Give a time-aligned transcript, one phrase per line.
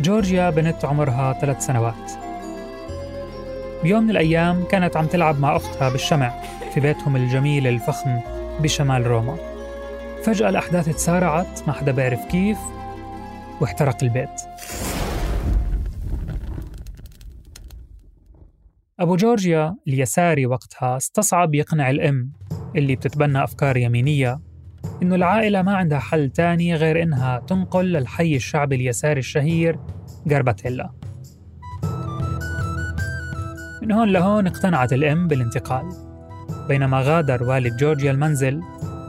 [0.00, 2.12] جورجيا بنت عمرها ثلاث سنوات.
[3.82, 6.32] بيوم من الأيام كانت عم تلعب مع أختها بالشمع
[6.74, 8.20] في بيتهم الجميل الفخم
[8.60, 9.36] بشمال روما.
[10.24, 12.58] فجأة الأحداث تسارعت ما حدا بيعرف كيف
[13.60, 14.53] واحترق البيت.
[19.00, 22.32] أبو جورجيا اليساري وقتها استصعب يقنع الأم
[22.76, 24.40] اللي بتتبنى أفكار يمينية
[25.02, 29.78] إنه العائلة ما عندها حل تاني غير إنها تنقل للحي الشعبي اليساري الشهير
[30.30, 30.90] غرباتيلا.
[33.82, 35.88] من هون لهون اقتنعت الأم بالانتقال
[36.68, 38.60] بينما غادر والد جورجيا المنزل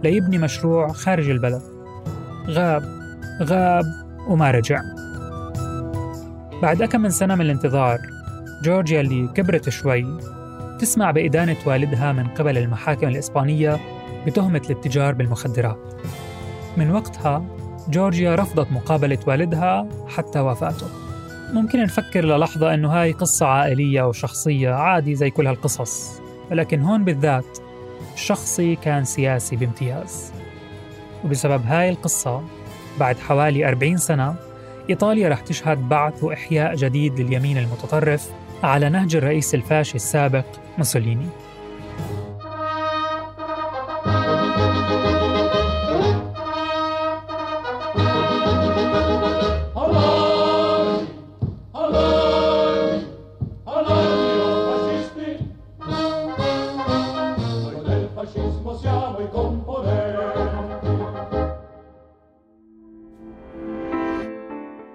[0.03, 1.61] ليبني مشروع خارج البلد.
[2.47, 2.83] غاب
[3.43, 3.85] غاب
[4.27, 4.81] وما رجع.
[6.61, 8.14] بعد أكم من سنة من الانتظار
[8.61, 10.05] جورجيا اللي كبرت شوي
[10.79, 13.79] تسمع بإدانة والدها من قبل المحاكم الإسبانية
[14.27, 15.93] بتهمة الاتجار بالمخدرات.
[16.77, 17.45] من وقتها
[17.89, 20.87] جورجيا رفضت مقابلة والدها حتى وفاته.
[21.53, 26.21] ممكن نفكر للحظة إنه هاي قصة عائلية وشخصية عادي زي كل هالقصص
[26.51, 27.57] ولكن هون بالذات
[28.13, 30.31] الشخصي كان سياسي بامتياز.
[31.23, 32.43] وبسبب هاي القصة
[32.99, 34.35] بعد حوالي 40 سنة
[34.89, 38.29] إيطاليا رح تشهد بعث وإحياء جديد لليمين المتطرف
[38.65, 40.45] على نهج الرئيس الفاشي السابق
[40.77, 41.27] موسوليني.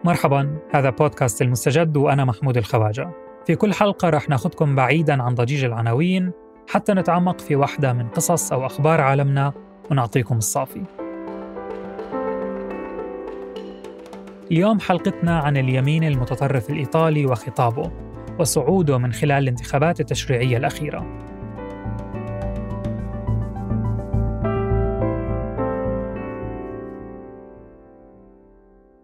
[0.05, 3.30] مرحبا هذا بودكاست المستجد وأنا محمود الخواجة.
[3.47, 6.33] في كل حلقة رح ناخدكم بعيدا عن ضجيج العناوين
[6.69, 9.53] حتى نتعمق في واحدة من قصص أو أخبار عالمنا
[9.91, 10.83] ونعطيكم الصافي.
[14.51, 17.91] اليوم حلقتنا عن اليمين المتطرف الإيطالي وخطابه
[18.39, 21.21] وصعوده من خلال الانتخابات التشريعية الأخيرة.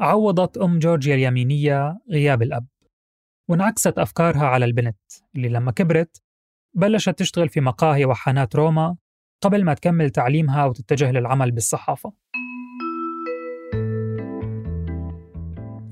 [0.01, 2.67] عوضت أم جورجيا اليمينية غياب الأب.
[3.49, 4.97] وانعكست أفكارها على البنت
[5.37, 6.23] اللي لما كبرت
[6.75, 8.97] بلشت تشتغل في مقاهي وحانات روما
[9.43, 12.13] قبل ما تكمل تعليمها وتتجه للعمل بالصحافة.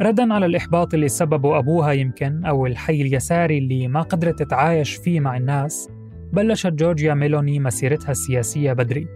[0.01, 5.21] ردا على الإحباط اللي سببه أبوها يمكن أو الحي اليساري اللي ما قدرت تتعايش فيه
[5.21, 5.89] مع الناس
[6.33, 9.07] بلشت جورجيا ميلوني مسيرتها السياسية بدري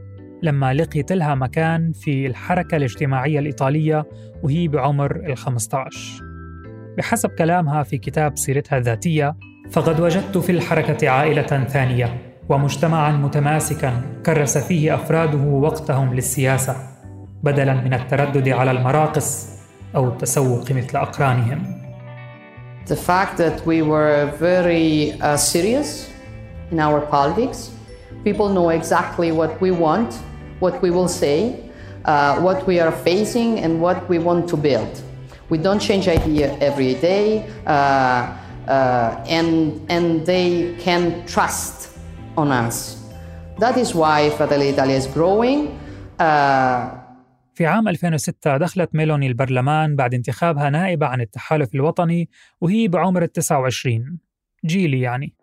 [0.42, 4.04] لما لقيت لها مكان في الحركة الاجتماعية الإيطالية
[4.42, 6.27] وهي بعمر ال 15
[6.98, 9.36] بحسب كلامها في كتاب سيرتها الذاتية
[9.70, 16.76] فقد وجدت في الحركة عائلة ثانية ومجتمعا متماسكا كرس فيه أفراده وقتهم للسياسة
[17.42, 19.48] بدلا من التردد على المراقص
[19.96, 21.78] أو التسوق مثل أقرانهم
[22.86, 26.10] The fact that we were very uh, serious
[26.72, 27.70] in our politics,
[28.24, 30.14] people know exactly what we want,
[30.60, 31.60] what we will say,
[32.06, 35.07] uh, what we are facing, and what we want to build.
[35.50, 37.26] We don't change idea every day,
[37.66, 41.76] uh, uh, and and they can trust
[42.36, 42.76] on us.
[43.58, 45.60] That is why Fratelli Italia is growing.
[46.18, 47.08] Uh,
[47.54, 52.28] في عام 2006 دخلت ميلوني البرلمان بعد انتخابها نائبة عن التحالف الوطني
[52.60, 54.18] وهي بعمر ال 29
[54.64, 55.34] جيلي يعني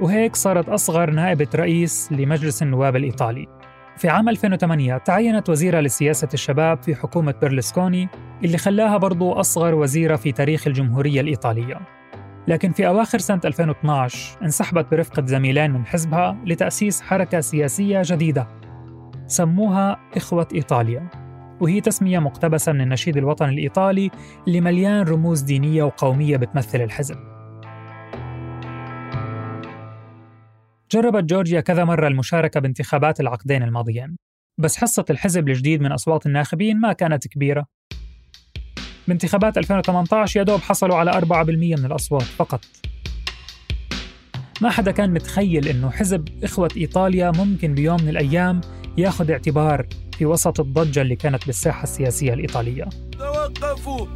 [0.00, 3.57] وهيك صارت أصغر نائبة رئيس لمجلس النواب الإيطالي
[3.98, 8.08] في عام 2008 تعينت وزيرة لسياسة الشباب في حكومة بيرلسكوني
[8.44, 11.80] اللي خلاها برضو أصغر وزيرة في تاريخ الجمهورية الإيطالية.
[12.48, 18.48] لكن في أواخر سنة 2012 انسحبت برفقة زميلين من حزبها لتأسيس حركة سياسية جديدة
[19.26, 21.08] سموها إخوة إيطاليا.
[21.60, 24.10] وهي تسمية مقتبسة من النشيد الوطني الإيطالي
[24.48, 27.16] اللي مليان رموز دينية وقومية بتمثل الحزب.
[30.90, 34.16] جربت جورجيا كذا مرة المشاركة بانتخابات العقدين الماضيين
[34.60, 37.66] بس حصة الحزب الجديد من أصوات الناخبين ما كانت كبيرة.
[39.08, 42.60] بانتخابات 2018 يا دوب حصلوا على 4% من الأصوات فقط.
[44.60, 48.60] ما حدا كان متخيل إنه حزب إخوة إيطاليا ممكن بيوم من الأيام
[48.98, 49.86] ياخذ اعتبار
[50.18, 52.84] في وسط الضجة اللي كانت بالساحة السياسية الإيطالية.
[53.18, 54.06] توقفوا!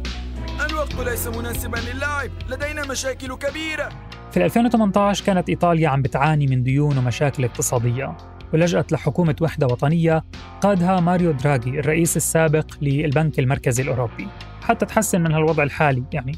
[0.69, 4.12] الوقت ليس مناسبا للعب لدينا مشاكل كبيرة!
[4.33, 8.17] في 2018 كانت إيطاليا عم بتعاني من ديون ومشاكل اقتصادية
[8.53, 10.23] ولجأت لحكومة وحدة وطنية
[10.61, 14.27] قادها ماريو دراغي الرئيس السابق للبنك المركزي الأوروبي.
[14.63, 16.35] حتى تحسن من هالوضع الحالي يعني.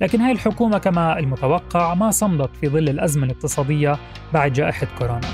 [0.00, 3.98] لكن هاي الحكومة كما المتوقع ما صمدت في ظل الأزمة الاقتصادية
[4.32, 5.28] بعد جائحة كورونا.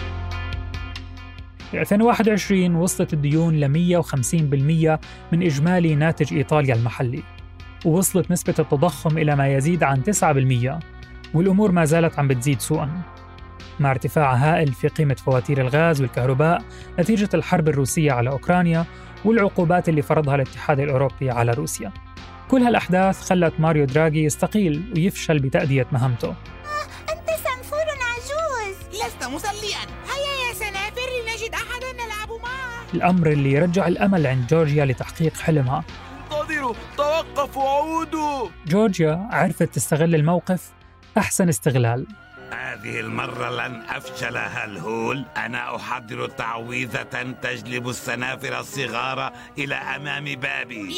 [1.70, 3.69] في 2021 وصلت الديون ل
[4.02, 4.99] 150%
[5.32, 7.23] من إجمالي ناتج إيطاليا المحلي
[7.84, 10.98] ووصلت نسبة التضخم إلى ما يزيد عن 9%
[11.35, 13.03] والأمور ما زالت عم بتزيد سوءاً.
[13.81, 16.63] مع ارتفاع هائل في قيمة فواتير الغاز والكهرباء
[16.99, 18.85] نتيجة الحرب الروسية على أوكرانيا
[19.25, 21.93] والعقوبات اللي فرضها الاتحاد الأوروبي على روسيا.
[22.49, 26.35] كل هالأحداث خلت ماريو دراغي يستقيل ويفشل بتأدية مهمته
[27.11, 28.77] أنت صنفور عجوز.
[28.89, 29.79] لست مصليا
[30.09, 32.95] هيا يا سنافر لنجد أحدا نلعب معه.
[32.95, 35.85] الأمر اللي يرجع الأمل عند جورجيا لتحقيق حلمها.
[36.25, 38.49] انتظروا توقفوا عودوا.
[38.67, 40.78] جورجيا عرفت تستغل الموقف
[41.19, 42.06] أحسن استغلال.
[42.53, 47.03] هذه المرة لن أفشل هالهول أنا أحضر تعويذة
[47.43, 50.94] تجلب السنافر الصغار إلى أمام بابي.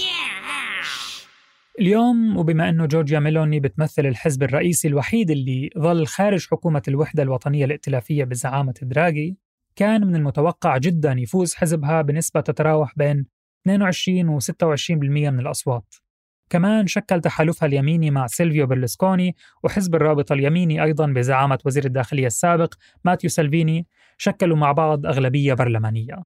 [1.78, 7.64] اليوم وبما أنه جورجيا ميلوني بتمثل الحزب الرئيسي الوحيد اللي ظل خارج حكومة الوحدة الوطنية
[7.64, 9.36] الائتلافية بزعامة دراغي
[9.76, 13.26] كان من المتوقع جدا يفوز حزبها بنسبة تتراوح بين
[13.62, 14.50] 22 و 26%
[14.90, 15.94] من الأصوات.
[16.50, 22.74] كمان شكل تحالفها اليميني مع سيلفيو برلسكوني وحزب الرابطة اليميني أيضا بزعامة وزير الداخلية السابق
[23.04, 23.86] ماتيو سالفيني
[24.18, 26.22] شكلوا مع بعض أغلبية برلمانية.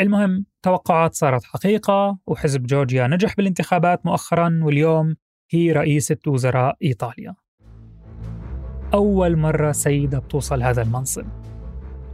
[0.00, 5.16] المهم توقعات صارت حقيقة وحزب جورجيا نجح بالانتخابات مؤخرا واليوم
[5.50, 7.34] هي رئيسة وزراء إيطاليا.
[8.94, 11.26] أول مرة سيدة بتوصل هذا المنصب.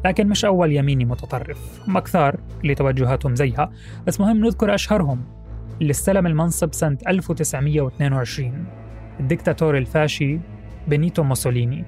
[0.04, 1.88] لكن مش أول يميني متطرف.
[1.88, 3.72] هم كثار اللي توجهاتهم زيها.
[4.06, 5.39] بس مهم نذكر أشهرهم.
[5.80, 8.64] اللي استلم المنصب سنة 1922
[9.20, 10.38] الدكتاتور الفاشي
[10.88, 11.84] بينيتو موسوليني.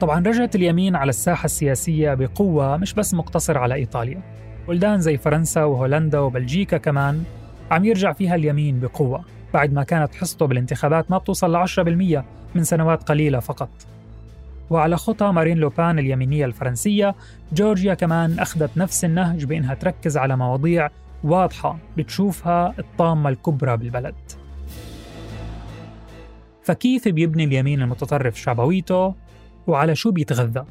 [0.00, 4.22] طبعا رجعت اليمين على الساحة السياسية بقوة مش بس مقتصر على إيطاليا.
[4.68, 7.22] بلدان زي فرنسا وهولندا وبلجيكا كمان
[7.70, 9.24] عم يرجع فيها اليمين بقوة
[9.54, 12.24] بعد ما كانت حصته بالانتخابات ما بتوصل ل 10%
[12.54, 13.70] من سنوات قليلة فقط.
[14.70, 17.14] وعلى خطى مارين لوبان اليمينية الفرنسية
[17.52, 20.90] جورجيا كمان أخذت نفس النهج بأنها تركز على مواضيع
[21.26, 24.14] واضحة بتشوفها الطامة الكبرى بالبلد
[26.62, 29.14] فكيف بيبني اليمين المتطرف شعبويته
[29.66, 30.64] وعلى شو بيتغذى؟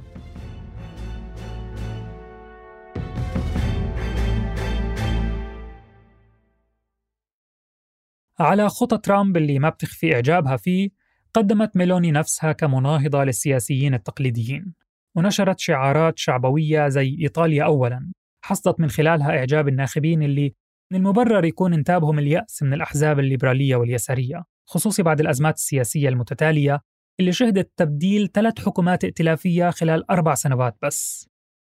[8.39, 10.89] على خطى ترامب اللي ما بتخفي إعجابها فيه
[11.33, 14.73] قدمت ميلوني نفسها كمناهضة للسياسيين التقليديين
[15.15, 18.11] ونشرت شعارات شعبوية زي إيطاليا أولاً
[18.45, 20.53] حصدت من خلالها إعجاب الناخبين اللي
[20.91, 26.81] من المبرر يكون انتابهم اليأس من الأحزاب الليبرالية واليسارية خصوصي بعد الأزمات السياسية المتتالية
[27.19, 31.29] اللي شهدت تبديل ثلاث حكومات ائتلافية خلال أربع سنوات بس.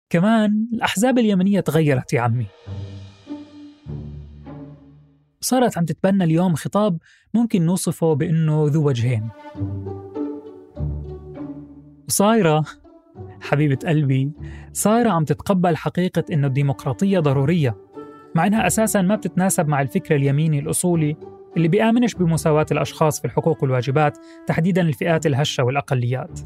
[0.09, 2.45] كمان الأحزاب اليمنية تغيرت يا عمي.
[5.41, 6.97] صارت عم تتبنى اليوم خطاب
[7.33, 9.29] ممكن نوصفه بأنه ذو وجهين.
[12.07, 12.65] وصايرة
[13.42, 14.31] حبيبة قلبي
[14.74, 17.77] صايرة عم تتقبل حقيقة إنه الديمقراطية ضرورية
[18.36, 21.18] مع إنها أساساً ما بتتناسب مع الفكر اليميني الأصولي
[21.57, 24.18] اللي بيآمنش بمساواة الأشخاص في الحقوق والواجبات
[24.48, 26.39] تحديداً الفئات الهشة والأقليات.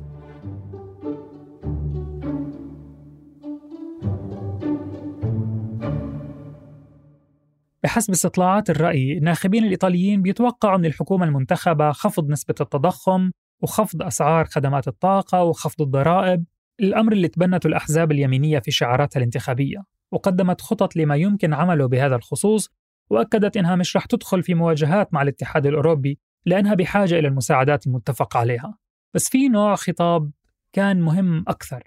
[7.84, 13.32] بحسب استطلاعات الرأي الناخبين الإيطاليين بيتوقعوا من الحكومة المنتخبة خفض نسبة التضخم
[13.62, 16.46] وخفض أسعار خدمات الطاقة وخفض الضرائب
[16.80, 22.70] الأمر اللي تبنته الأحزاب اليمينية في شعاراتها الانتخابية وقدمت خطط لما يمكن عمله بهذا الخصوص
[23.10, 28.38] وأكدت إنها مش رح تدخل في مواجهات مع الاتحاد الأوروبي لأنها بحاجة إلى المساعدات المتفق
[28.38, 28.78] عليها.
[29.14, 30.32] بس في نوع خطاب
[30.74, 31.84] كان مهم أكثر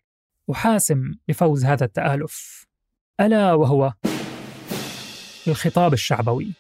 [0.49, 2.67] وحاسم لفوز هذا التآلف.
[3.21, 3.93] ألا وهو
[5.49, 6.60] الخطاب الشعبوي.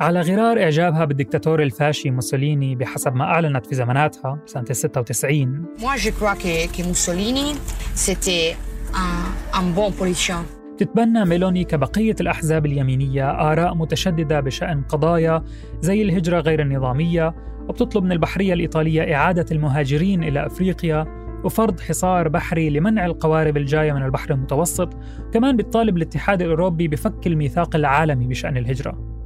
[0.00, 6.10] على غرار إعجابها بالدكتاتور الفاشي موسوليني بحسب ما أعلنت في زماناتها سنة 96 Moi, je
[6.10, 7.54] crois que, que Mussolini,
[7.94, 8.56] c'était
[8.94, 10.44] un, un bon politicien.
[10.78, 15.42] تتبنى ميلوني كبقية الأحزاب اليمينية آراء متشددة بشأن قضايا
[15.80, 17.34] زي الهجرة غير النظامية
[17.68, 21.04] وبتطلب من البحرية الإيطالية إعادة المهاجرين إلى أفريقيا
[21.44, 24.88] وفرض حصار بحري لمنع القوارب الجاية من البحر المتوسط
[25.32, 29.19] كمان بتطالب الاتحاد الأوروبي بفك الميثاق العالمي بشأن الهجرة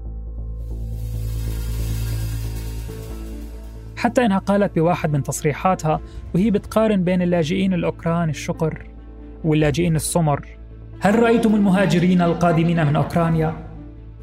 [4.04, 6.00] حتى إنها قالت بواحد من تصريحاتها
[6.34, 8.82] وهي بتقارن بين اللاجئين الأوكران الشقر
[9.44, 10.46] واللاجئين السمر
[11.00, 13.54] هل رأيتم المهاجرين القادمين من أوكرانيا؟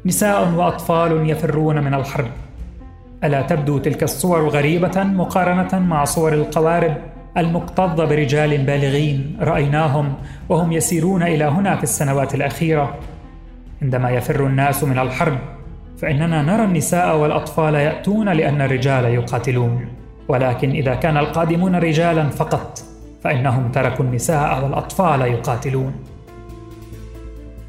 [0.06, 2.30] نساء وأطفال يفرون من الحرب.
[3.24, 6.96] ألا تبدو تلك الصور غريبة مقارنة مع صور القوارب
[7.36, 10.14] المكتظة برجال بالغين رأيناهم
[10.48, 12.98] وهم يسيرون إلى هنا في السنوات الأخيرة.
[13.82, 15.38] عندما يفر الناس من الحرب
[16.02, 19.88] فإننا نرى النساء والأطفال يأتون لأن الرجال يقاتلون.
[20.28, 22.78] ولكن إذا كان القادمون رجالا فقط
[23.24, 25.94] فإنهم تركوا النساء والأطفال يقاتلون.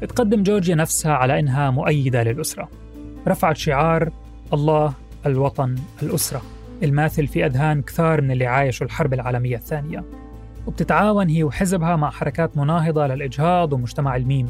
[0.00, 2.68] تقدم جورجيا نفسها على إنها مؤيدة للأسرة.
[3.28, 4.10] رفعت شعار
[4.52, 4.92] الله
[5.26, 6.42] الوطن الأسرة.
[6.82, 10.04] الماثل في أذهان كثار من اللي عايشوا الحرب العالمية الثانية.
[10.66, 14.48] وبتتعاون هي وحزبها مع حركات مناهضة للإجهاض ومجتمع الميم.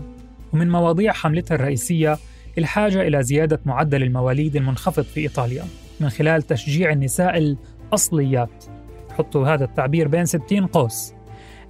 [0.52, 2.18] ومن مواضيع حملتها الرئيسية
[2.58, 5.64] الحاجة إلى زيادة معدل المواليد المنخفض في إيطاليا
[6.00, 8.64] من خلال تشجيع النساء الأصليات.
[9.10, 11.12] حطوا هذا التعبير بين 60 قوس.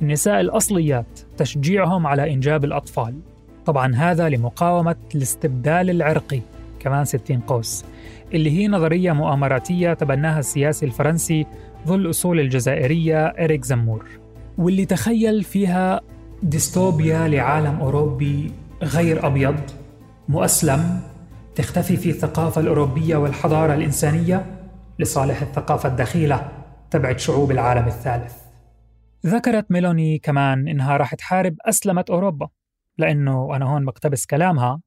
[0.02, 3.14] النساء الأصليات تشجيعهم على إنجاب الأطفال.
[3.66, 6.40] طبعا هذا لمقاومة الاستبدال العرقي.
[6.80, 7.84] كمان 60 قوس.
[8.34, 11.46] اللي هي نظرية مؤامراتية تبناها السياسي الفرنسي
[11.86, 14.06] ذو الأصول الجزائرية إريك زمور
[14.58, 16.00] واللي تخيل فيها
[16.42, 19.60] ديستوبيا لعالم أوروبي غير أبيض.
[20.28, 21.00] مؤسلم
[21.54, 24.46] تختفي فيه الثقافة الأوروبية والحضارة الإنسانية
[24.98, 26.48] لصالح الثقافة الدخيلة
[26.90, 28.34] تبعت شعوب العالم الثالث.
[29.26, 32.48] ذكرت ميلوني كمان إنها راح تحارب أسلمة أوروبا
[32.98, 34.80] لأنه وأنا هون بقتبس كلامها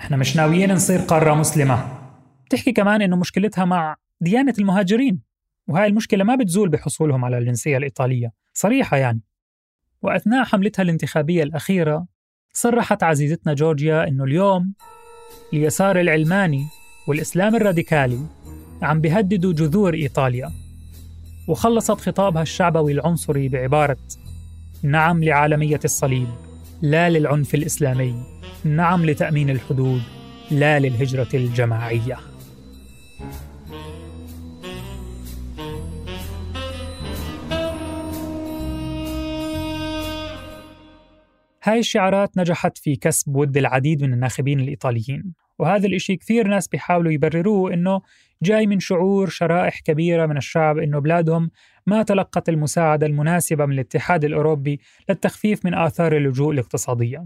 [0.00, 1.98] إحنا مش ناويين نصير قارة مسلمة.
[2.46, 5.20] بتحكي كمان إنه مشكلتها مع ديانة المهاجرين
[5.66, 9.20] وهاي المشكلة ما بتزول بحصولهم على الجنسية الإيطالية صريحة يعني.
[10.02, 12.06] وأثناء حملتها الانتخابية الأخيرة
[12.60, 14.72] صرحت عزيزتنا جورجيا أنه اليوم
[15.52, 16.66] اليسار العلماني
[17.08, 18.18] والإسلام الراديكالي
[18.82, 20.52] عم بيهددوا جذور إيطاليا
[21.48, 23.96] وخلصت خطابها الشعبوي العنصري بعبارة
[24.82, 26.28] نعم لعالمية الصليب
[26.82, 28.22] لا للعنف الإسلامي
[28.64, 30.02] نعم لتأمين الحدود
[30.50, 32.18] لا للهجرة الجماعية.
[41.68, 47.12] هاي الشعارات نجحت في كسب ود العديد من الناخبين الإيطاليين وهذا الإشي كثير ناس بيحاولوا
[47.12, 48.00] يبرروه إنه
[48.42, 51.50] جاي من شعور شرائح كبيرة من الشعب إنه بلادهم
[51.86, 57.24] ما تلقت المساعدة المناسبة من الاتحاد الأوروبي للتخفيف من آثار اللجوء الاقتصادية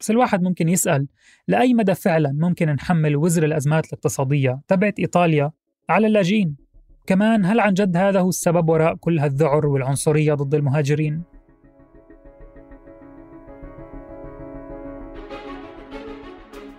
[0.00, 1.08] بس الواحد ممكن يسأل
[1.48, 5.50] لأي مدى فعلا ممكن نحمل وزر الأزمات الاقتصادية تبعت إيطاليا
[5.88, 6.56] على اللاجئين
[7.06, 11.33] كمان هل عن جد هذا هو السبب وراء كل هالذعر والعنصرية ضد المهاجرين؟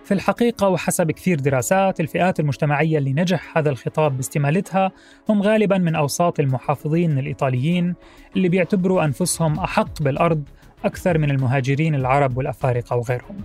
[0.06, 4.92] في الحقيقة وحسب كثير دراسات الفئات المجتمعية اللي نجح هذا الخطاب باستمالتها
[5.28, 7.94] هم غالبا من أوساط المحافظين الإيطاليين
[8.36, 10.42] اللي بيعتبروا أنفسهم أحق بالأرض
[10.84, 13.36] أكثر من المهاجرين العرب والأفارقة وغيرهم.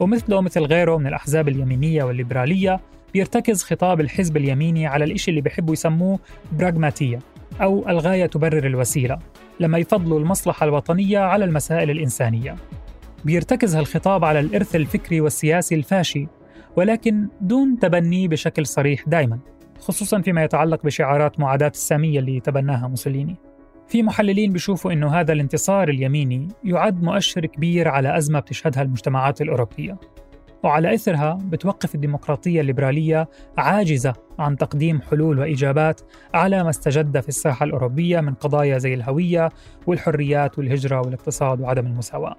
[0.00, 2.80] ومثله مثل غيره من الأحزاب اليمينية والليبرالية
[3.14, 6.18] بيرتكز خطاب الحزب اليميني على الإشي اللي بيحبوا يسموه
[6.52, 7.18] براغماتية
[7.62, 9.18] أو الغاية تبرر الوسيلة
[9.60, 12.56] لما يفضلوا المصلحة الوطنية على المسائل الإنسانية.
[13.24, 16.28] بيرتكز هالخطاب على الإرث الفكري والسياسي الفاشي
[16.76, 19.38] ولكن دون تبنيه بشكل صريح دائما
[19.80, 23.36] خصوصا فيما يتعلق بشعارات معاداة السامية اللي تبناها موسوليني
[23.88, 29.96] في محللين بيشوفوا إنه هذا الانتصار اليميني يعد مؤشر كبير على أزمة بتشهدها المجتمعات الأوروبية.
[30.62, 36.00] وعلى إثرها بتوقف الديمقراطية الليبرالية عاجزة عن تقديم حلول وإجابات
[36.34, 39.48] على ما استجد في الساحة الأوروبية من قضايا زي الهوية
[39.86, 42.36] والحريات والهجرة والاقتصاد وعدم المساواة.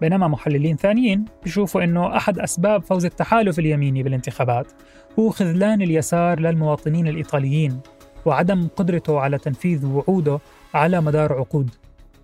[0.00, 4.72] بينما محللين ثانيين بيشوفوا إنه أحد أسباب فوز التحالف اليميني بالانتخابات
[5.18, 7.80] هو خذلان اليسار للمواطنين الإيطاليين
[8.24, 10.38] وعدم قدرته على تنفيذ وعوده
[10.74, 11.70] على مدار عقود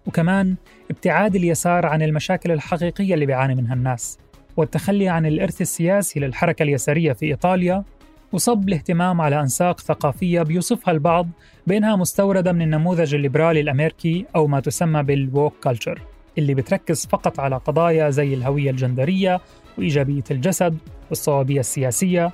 [0.06, 0.54] وكمان
[0.90, 4.18] ابتعاد اليسار عن المشاكل الحقيقية اللي بيعاني منها الناس
[4.56, 7.84] والتخلي عن الإرث السياسي للحركة اليسارية في إيطاليا
[8.32, 11.28] وصب الاهتمام على أنساق ثقافية بيوصفها البعض
[11.66, 17.56] بأنها مستوردة من النموذج الليبرالي الأمريكي أو ما تسمى بالووك كلتشر اللي بتركز فقط على
[17.56, 19.40] قضايا زي الهوية الجندرية
[19.78, 20.78] وإيجابية الجسد
[21.08, 22.32] والصوابية السياسية.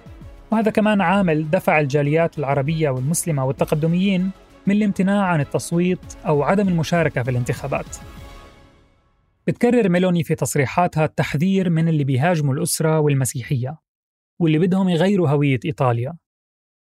[0.50, 4.30] وهذا كمان عامل دفع الجاليات العربية والمسلمة والتقدميين
[4.66, 7.96] من الامتناع عن التصويت أو عدم المشاركة في الانتخابات.
[9.46, 13.78] بتكرر ميلوني في تصريحاتها التحذير من اللي بيهاجموا الأسرة والمسيحية
[14.38, 16.16] واللي بدهم يغيروا هوية إيطاليا.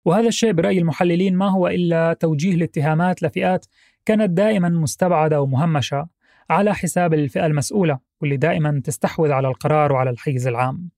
[0.04, 3.66] وهذا الشيء برأي المحللين ما هو إلا توجيه الاتهامات لفئات
[4.04, 6.08] كانت دائما مستبعدة ومهمشة
[6.50, 10.90] على حساب الفئة المسؤولة واللي دائما تستحوذ على القرار وعلى الحيز العام.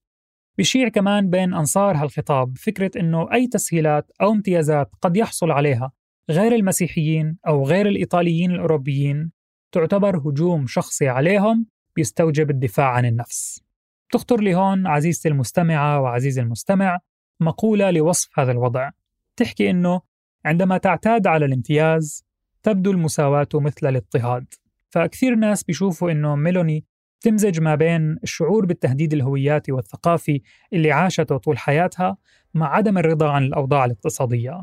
[0.59, 5.93] بيشيع كمان بين أنصار هالخطاب فكرة أنه أي تسهيلات أو امتيازات قد يحصل عليها
[6.31, 9.33] غير المسيحيين أو غير الإيطاليين الأوروبيين
[9.73, 13.65] تعتبر هجوم شخصي عليهم بيستوجب الدفاع عن النفس.
[14.13, 16.99] تخطر لي هون عزيزتي المستمعة وعزيزي المستمع
[17.41, 18.91] مقولة لوصف هذا الوضع.
[19.37, 20.01] تحكي أنه
[20.45, 22.25] عندما تعتاد على الامتياز
[22.63, 24.55] تبدو المساواة مثل الاضطهاد.
[24.95, 26.85] فكثير ناس بيشوفوا إنه ميلوني
[27.21, 30.41] تمزج ما بين الشعور بالتهديد الهوياتي والثقافي
[30.73, 32.17] اللي عاشته طول حياتها
[32.55, 34.63] مع عدم الرضا عن الأوضاع الاقتصادية.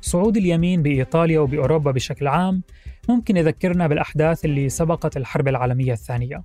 [0.00, 2.62] صعود اليمين بإيطاليا وبأوروبا بشكل عام
[3.08, 6.44] ممكن يذكرنا بالأحداث اللي سبقت الحرب العالمية الثانية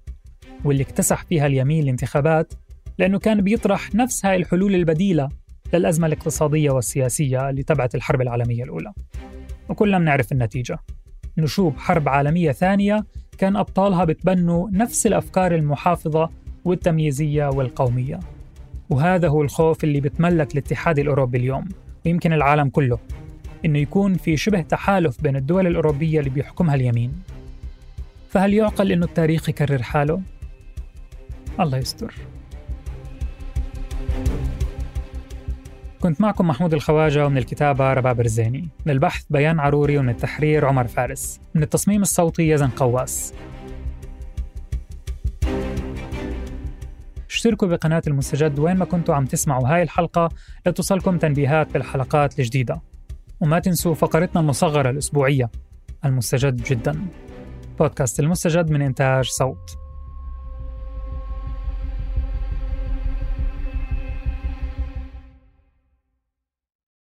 [0.65, 2.53] واللي اكتسح فيها اليمين الانتخابات
[2.97, 5.29] لأنه كان بيطرح نفس هاي الحلول البديلة
[5.73, 8.93] للأزمة الاقتصادية والسياسية اللي تبعت الحرب العالمية الأولى.
[9.69, 10.79] وكلنا بنعرف النتيجة.
[11.41, 13.05] نشوب حرب عالمية ثانية
[13.37, 16.29] كان أبطالها بتبنوا نفس الأفكار المحافظة
[16.65, 18.19] والتمييزية والقومية.
[18.89, 21.67] وهذا هو الخوف اللي بتملك الاتحاد الأوروبي اليوم
[22.05, 22.99] ويمكن العالم كله
[23.65, 27.11] إنه يكون في شبه تحالف بين الدول الأوروبية اللي بيحكمها اليمين.
[28.29, 30.21] فهل يعقل إنه التاريخ يكرر حاله؟
[31.59, 32.13] الله يستر.
[36.01, 40.87] كنت معكم محمود الخواجة ومن الكتابة رباب رزيني من البحث بيان عروري ومن التحرير عمر
[40.87, 41.39] فارس.
[41.55, 43.33] من التصميم الصوتي يزن قواس.
[47.29, 50.29] اشتركوا بقناة المستجد وين ما كنتوا عم تسمعوا هاي الحلقة
[50.65, 52.81] لتصلكم تنبيهات بالحلقات الجديدة.
[53.39, 55.49] وما تنسوا فقرتنا المصغرة الأسبوعية.
[56.05, 57.05] المستجد جدا.
[57.79, 59.78] بودكاست المستجد من إنتاج صوت.